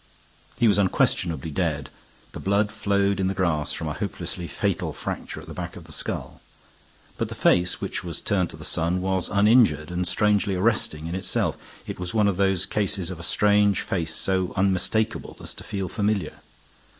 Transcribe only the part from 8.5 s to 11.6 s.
the sun, was uninjured and strangely arresting in itself.